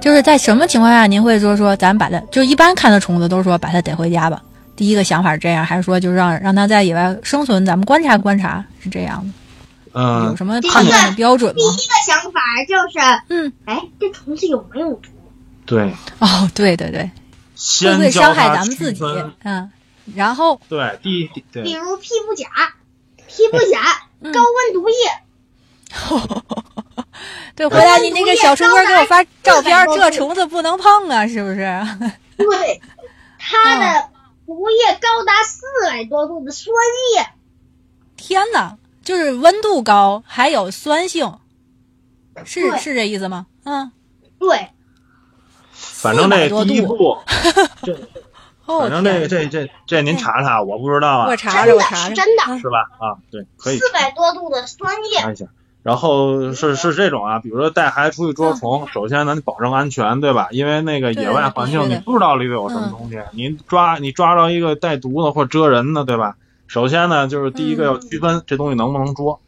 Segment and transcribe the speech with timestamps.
[0.00, 4.42] 就是在什么情况下您会说说咱把它，就一般看到虫子都说把它逮回家吧？
[4.74, 9.32] 第一个想法是这样，还是说就让让它在野外生存，咱们观察观察是这样的？
[9.92, 11.56] 嗯有，什么判断的标准吗？
[11.56, 15.08] 第一个想法就是，嗯，哎，这虫子有没有毒？
[15.66, 17.10] 对，哦，对对对，会
[17.56, 19.02] 先不会伤害咱们自己？
[19.42, 19.70] 嗯，
[20.14, 22.46] 然后对，第一对比如皮肤甲，
[23.26, 23.80] 皮肤甲
[24.20, 24.94] 嗯高温毒液，
[27.56, 31.80] 对，回来你那个小书哥给我发照片，这虫子不能碰啊，是不是？
[32.38, 32.80] 对，
[33.38, 34.08] 它的
[34.46, 36.74] 毒液高达四百多度的酸
[37.16, 37.26] 液，
[38.16, 41.38] 天哪，就是温度高，还有酸性，
[42.44, 43.46] 是是这意思吗？
[43.64, 43.92] 嗯，
[44.38, 44.70] 对，
[45.72, 47.18] 反正这400多度第一步，
[47.84, 48.08] 这
[48.64, 52.78] 哦，反正这个这这这您查查，我不知道啊，我查查，我查查，是真的，嗯是吧？
[52.98, 55.46] 啊，对，可以四百多度的酸液，查一下。
[55.82, 60.48] 然后是是这种啊，比如说带孩子出去捉虫，首先咱得保证安全，对吧？
[60.50, 66.36] 因为那个野外环境你不知道里头有什么东西，你抓你抓着一个带毒的或者蛰人的，对吧？
[66.66, 69.40] 首先呢，就是第一个要区分这东西能不能捉，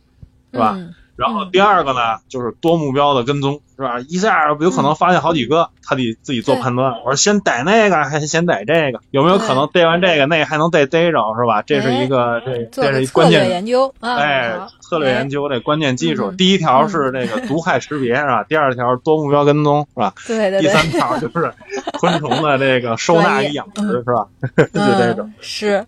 [0.52, 0.78] 是吧？
[1.22, 4.00] 嗯然后第二个呢，就是多目标的跟踪，是吧？
[4.08, 6.94] 一下有可能发现好几个，他得自己做判断。
[7.04, 9.00] 我说先逮那个还是先逮这个？
[9.12, 11.62] 有没有可能逮完这个，那个还能再逮着，是吧？
[11.62, 16.32] 这是一个这这是关键，研究啊，哎，策略研究这关键技术。
[16.32, 18.42] 嗯第一条是这个毒害识别，是吧？
[18.44, 20.12] 第二条多目标跟踪，是吧？
[20.26, 21.52] 对对对，第三条就是
[22.00, 24.26] 昆虫的这个收纳与养殖，是吧？
[24.56, 25.26] 就这种。
[25.26, 25.86] 嗯、是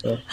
[0.00, 0.18] 对。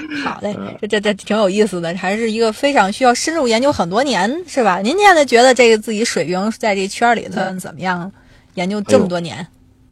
[0.24, 4.78] 好嘞嗯，这这这挺有意思的，还是一个非常需要深入研究很多年，是吧？
[4.78, 8.10] 您现在觉得这个自己水平在这圈里头怎么样？
[8.54, 9.46] 研究这么多年，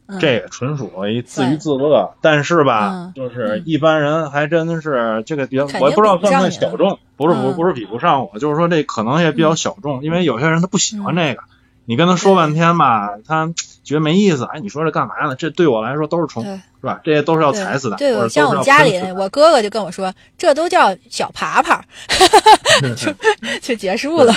[0.07, 11.43] 嗯这个纯属一自娱自乐，但是吧嗯，就是一般人还真是这个比较，我也不知道算不算小众，不是不嗯不是比不上我，就是说这可能也比较小众，因为有些人他不喜欢这个，
[11.85, 13.53] 你跟他说半天吧，他
[13.83, 15.35] 觉得没意思，哎，你说这干嘛呢？
[15.35, 16.99] 这对我来说都是虫，对是吧？
[17.03, 21.83] 这些都是要踩死的，对，我像我要家里我哥哥就跟我说，这都叫小爬爬，
[22.97, 23.13] 就
[23.61, 24.33] 就结束了。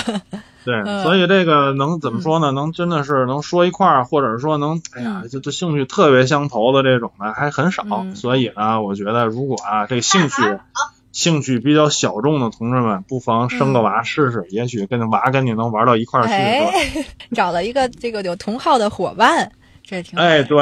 [0.63, 2.51] 对，嗯所以这个能怎么说呢？
[2.51, 7.83] 能真的是能说一块儿，或者说能，哎呀，就就兴趣特别相投的这种的还很少。
[7.89, 10.35] 嗯所以呢，我觉得如果啊，这个兴趣
[11.11, 16.71] 兴趣比较小众的同志们，不妨生个娃试试，也许跟娃跟你能玩到一块儿去，是吧？
[16.71, 19.51] 嗯哎，找了一个这个有同好的伙伴，
[19.91, 20.57] 这挺哎，对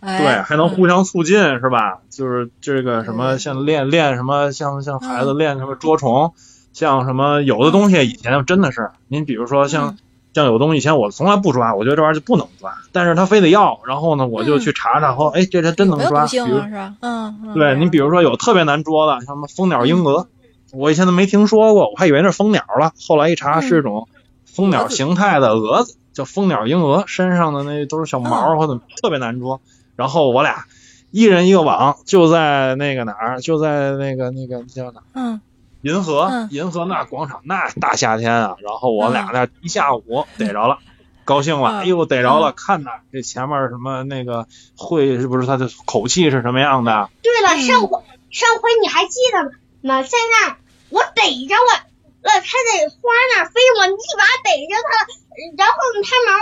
[0.00, 0.68] 哎对，还能嗯。
[0.68, 2.00] 互相促进，是吧？
[2.10, 5.38] 就是这个什么，像练练什么，像像孩子嗯。
[5.38, 6.34] 练什么捉虫，
[6.74, 9.98] 像什么有的东西以前真的是，您比如说像嗯。
[10.34, 14.60] 像有东西以前我从来不抓，我觉得这玩意儿就不能抓，但是他非得要，然后呢我就嗯。
[14.60, 16.92] 去查查，后哎这他真能抓，比如是吧？
[17.00, 20.26] 嗯，嗯对您比如说有特别难捉的，像什么蜂鸟鹰蛾，
[20.74, 24.08] 我以前都没听说过，我还以为那是蜂鸟了，后来一查是一种
[24.44, 29.60] 蜂鸟形态的蛾子，叫蜂鸟婴蛾，身上的那都是小毛或者特别难捉。
[29.96, 30.64] 然后我俩
[31.10, 35.40] 一人一个网，就在那个哪儿，就在那个那个叫哪儿嗯
[35.82, 40.78] 银河嗯，银河那广场，那大夏天啊，然后我俩嗯那一下午逮着了。
[41.26, 42.52] 高兴了，嗯哎呦，逮着了！
[42.52, 44.46] 看呐，这前面什么那个
[44.76, 47.08] 会是不是它的口气是什么样的？
[47.22, 49.42] 对了，嗯上回上回你还记得
[49.88, 50.02] 吗？
[50.02, 50.56] 在那儿
[50.90, 51.88] 我逮着了，
[52.20, 55.08] 呃，它在花那儿飞，我一把逮着它了，
[55.56, 56.38] 然后它毛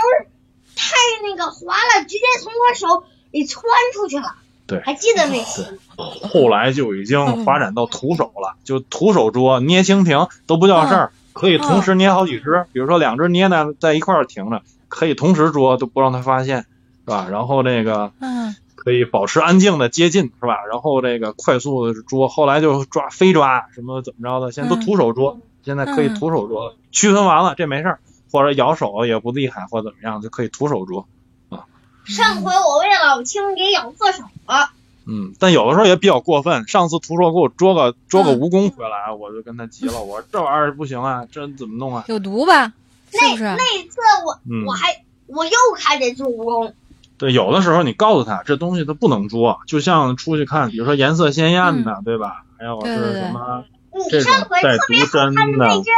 [0.75, 0.95] 太
[1.27, 4.35] 那个滑了，直接从我手里窜出去了。
[4.65, 4.81] 对。
[4.81, 5.79] 还记得那次？
[5.97, 16.65] 后来就已经发展到徒手了，就徒手捉，捏蜻蜓都不叫事儿，可以同时捏好几只，比如说两只捏呢在一块儿停着，可以同时捉，都不让它发现，
[17.05, 17.27] 是吧？
[17.29, 18.55] 然后这个嗯。
[18.75, 20.57] 可以保持安静的接近，是吧？
[20.69, 27.99] 然后这个快速的捉，后来就抓飞抓，什么怎么着的，现在都徒手捉，现在可以徒手捉了，区分完了这没事儿，
[28.33, 31.07] 或者咬手也不厉害或怎么样，就可以徒手捉
[31.49, 31.65] 啊。
[32.03, 34.71] 上回我为老青给咬破手了。
[35.05, 36.67] 嗯，但有的时候也比较过分。
[36.67, 42.05] 上次徒手给我捉个捉个嗯蜈蚣回来，我就跟他急了，我说这玩意儿不行啊，这怎么弄啊？
[42.07, 42.73] 有毒吧？
[43.11, 43.43] 是那不是？
[43.43, 46.73] 那一次我、嗯我还我又看见只蜈蚣，
[47.19, 52.45] 对，有的时候你告诉他这东西他不能捉，就像出去看，比如说颜色鲜艳的，对吧？
[52.57, 53.65] 还有是对对对什么
[54.09, 55.89] 这种你上回带特别毒针好看的的那只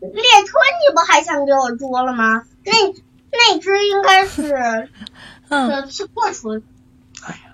[0.00, 0.10] 猎
[0.46, 0.52] 春，
[0.86, 2.42] 你不还想给我捉了吗？
[2.64, 2.72] 那
[3.30, 4.88] 那只应该是
[5.48, 6.62] 嗯，是破纯，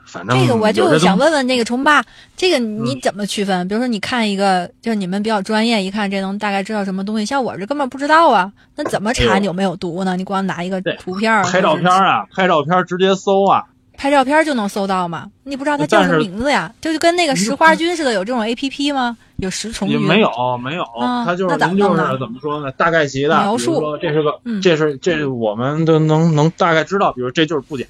[0.05, 2.05] 反正这个我就想问问那个虫爸，
[2.37, 3.67] 这个嗯你怎么区分？
[3.67, 7.27] 比如说你看一个，就是你们比较专业，一看这能大概知道什么东西。
[7.27, 10.17] 像我这根本不知道啊，那怎么查你有没有毒呢？
[10.17, 13.65] 你光拿一个图片儿拍照片啊，拍照片直接搜啊，
[13.97, 15.31] 拍照片就能搜到吗？
[15.45, 16.73] 你不知道它叫什么名字呀？
[16.81, 19.17] 这就跟那个石花菌似的，有这种 A P P 吗？
[19.37, 20.01] 有食虫菌？
[20.01, 22.71] 也没有没有，啊它就是就是怎么说呢？
[22.73, 27.87] 大概齐的，描述说这是个，嗯这是这是我们都能能大概知道，比如这就是不假，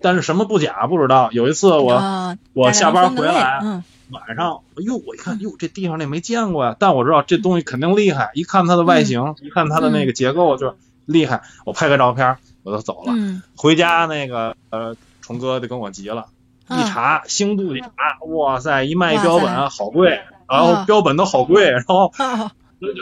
[0.00, 1.30] 但是什么不假不知道。
[1.32, 10.74] 有一次我啊，我下班回来嗯晚上，哎呦，我一看，哟，这地上那没见过呀，但我知道这东西肯定厉害，一看它的外形，一看它的那个结构就是
[11.06, 13.12] 厉害，我拍个照片我就走了。
[13.16, 14.94] 嗯，回家那个呃，
[15.32, 16.26] 虫哥就跟我急了，
[16.68, 17.90] 一啊查星度甲，
[18.28, 22.50] 哇塞，一卖一标本好贵，然后啊标本都好贵，然后哦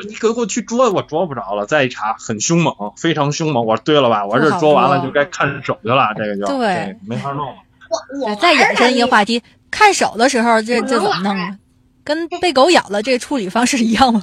[0.09, 1.65] 你给我去捉，我捉不着了。
[1.67, 3.65] 再一查，很凶猛，非常凶猛。
[3.65, 4.27] 我说对了吧？
[4.27, 7.55] 我这捉完了就该看手去了，这个就对没法弄了。
[7.89, 11.57] 我我再延伸一个话题，看手的时候，这这怎么弄啊？
[12.05, 14.23] 跟被狗咬了这处理方式一样吗？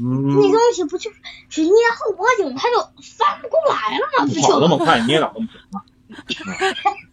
[0.00, 1.16] 嗯，那东西不就是
[1.48, 2.78] 只捏后脖颈，它就
[3.18, 4.32] 翻不过来了吗？
[4.32, 5.82] 不跑那么快，你也哪那么准啊？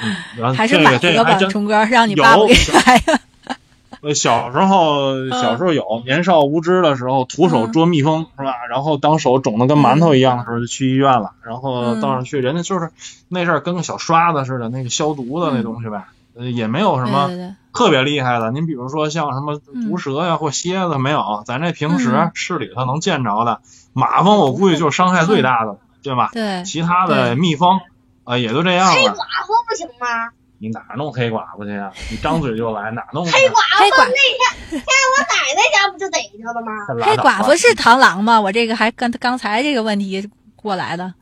[0.00, 3.20] 嗯，然后还是这个买一个吧这个还，真虫哥，让你爸爸有给 买呀。
[4.00, 8.52] 呃，小时候小时候有年少无知的时候，徒手嗯捉蜜蜂、是吧？
[8.70, 11.32] 然后当手肿的跟馒头一样的时候，就去医院了。
[11.42, 12.92] 然后嗯到上去，人家就是
[13.28, 16.04] 那阵儿跟个小刷子似的，那个消毒的那东西呗，
[16.36, 17.28] 呃，也没有什么
[17.74, 18.52] 特别厉害的。
[18.52, 23.60] 您比如说像什么嗯毒蛇呀、或蝎子没有，咱这平时嗯市里头能见着的
[23.94, 26.30] 马蜂，我估计就是伤害最大的，对吧？
[26.32, 27.80] 对，其他的蜜蜂
[28.28, 28.92] 啊、也就这样了。
[28.94, 29.14] 黑寡
[29.46, 30.28] 妇不行吗？
[30.58, 31.90] 你哪弄黑寡妇去呀？
[32.10, 33.24] 你张嘴就来，哪弄？
[33.24, 36.72] 黑寡黑寡妇那天在我奶奶家不就逮着了吗？
[37.06, 38.38] 黑寡妇是螳螂吗？
[38.40, 41.14] 我这个还跟刚才这个问题过来的。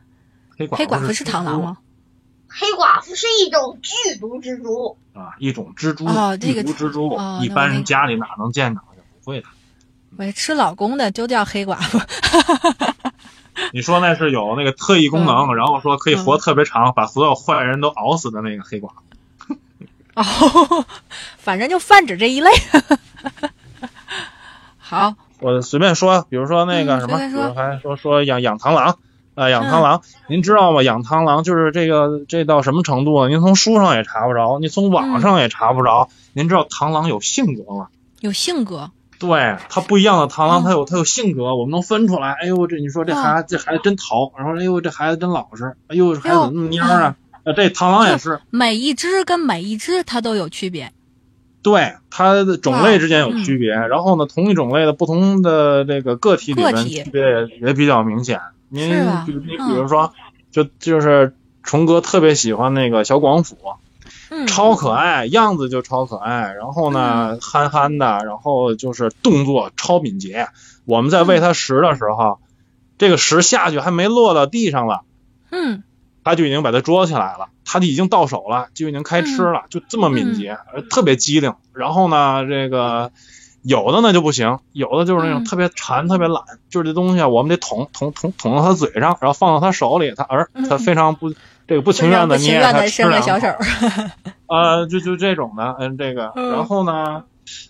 [0.59, 1.77] 黑寡黑寡妇是螳螂吗？
[2.49, 9.01] 黑寡妇是一种剧毒蜘蛛，啊，一种蜘蛛，哦这个剧毒蜘蛛，哦一般人家里哪能见着去？
[9.23, 9.47] 不会的。
[10.17, 12.01] 我吃老公的就叫黑寡妇。
[13.73, 19.57] 你说那是有那个特异功能，然后说可以活特别长，把所有坏人都熬死的那个黑寡妇。
[20.15, 20.85] 哦，
[21.39, 22.51] 反正就泛指这一类。
[24.79, 28.99] 好， 我随便说，比如说那个嗯什么，比如还说说养养螳螂，
[29.35, 30.83] 啊，养螳螂，您知道吗？
[30.83, 33.29] 养螳螂就是这个这到什么程度呢？
[33.29, 36.09] 您从书上也查不着，您从网上也查不着。
[36.33, 37.89] 您知道螳螂有性格吗？
[38.21, 38.91] 有性格。
[39.19, 42.33] 对，它不一样的螳螂，嗯它有它有性格，我们能分出来。
[42.33, 47.17] 哎呦，这你说这哦孩子这孩子真淘，然后哎呦这孩子真老实，哎呦这孩子怎么那么蔫儿啊？
[47.45, 50.93] 呃，这螳螂也是，每一只跟每一只它都有区别。
[51.63, 53.71] 对它的种类之间有区别。
[53.71, 58.41] 然后呢，同一种类的不同的这个个体里面区别也也比较明显。
[58.69, 60.13] 您你比嗯如说，
[60.51, 63.57] 就就是虫哥特别喜欢那个小广斧，
[64.31, 70.49] 嗯，超可爱，样子就超可爱，然后呢，憨憨的，然后就是动作超敏捷。
[70.85, 72.39] 我们在喂它食的时候，
[72.99, 75.03] 这个食下去还没落到地上了，
[75.51, 75.83] 嗯，
[76.25, 81.55] 它就已经把它捉起来了，它已经到手了，就已经开吃了，就这么敏捷，呃特别机灵。
[81.73, 83.13] 然后呢，这个
[83.63, 85.45] 有的呢就不行，有的就是那种嗯。
[85.45, 90.69] 特别馋、特别懒，就是这东西啊，我们得捅捅捅捅到它嘴上，然后放到它手里，它而嗯。
[90.69, 91.33] 它非常不
[91.67, 93.49] 这个不情愿的捏它吃愿的伸个小手。
[94.47, 97.25] 呃， 就就这种的，嗯，这个，嗯然后呢，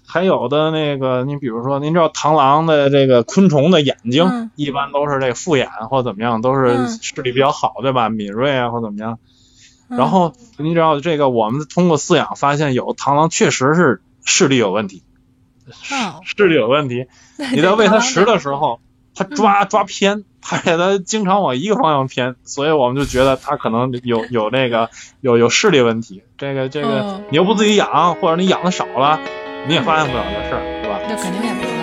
[0.07, 8.09] 还有的那个，你比如说，您知道螳螂的这个昆虫的眼睛，嗯一般都是这个复眼或怎么样，都是嗯视力比较好，对吧？
[8.09, 9.19] 敏锐啊或怎么样。
[9.89, 15.05] 嗯然后您知道这个，我们通过饲养发现，有螳螂确实是视力有问题，
[15.93, 17.07] 哦，视力有问题。
[17.53, 18.81] 你在喂它食的时候，
[19.15, 26.23] 它抓抓偏，而且它经常往一个方向偏，所以我们就觉得它可能有有那个有有视力问题。
[26.39, 29.21] 这个这个嗯，你又不自己养，或者你养的少了，
[29.67, 31.01] 你也发现不了这事儿，对吧？
[31.09, 31.76] 那肯定也不